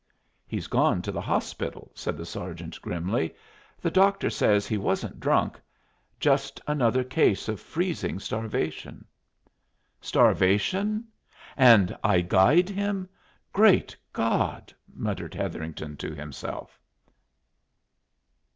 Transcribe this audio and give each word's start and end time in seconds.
"He's 0.47 0.65
gone 0.65 1.03
to 1.03 1.11
the 1.11 1.21
hospital," 1.21 1.91
said 1.93 2.17
the 2.17 2.25
sergeant, 2.25 2.81
grimly. 2.81 3.35
"The 3.79 3.91
doctor 3.91 4.31
says 4.31 4.65
he 4.65 4.75
wasn't 4.75 5.19
drunk 5.19 5.61
just 6.19 6.59
another 6.65 7.03
case 7.03 7.47
of 7.47 7.59
freezing 7.59 8.17
starvation." 8.17 9.05
"Starvation? 10.01 11.05
And 11.55 11.95
I 12.03 12.21
guyed 12.21 12.67
him! 12.69 13.07
Great 13.53 13.95
God!" 14.11 14.73
muttered 14.91 15.35
Hetherington 15.35 15.95
to 15.97 16.15
himself. 16.15 16.79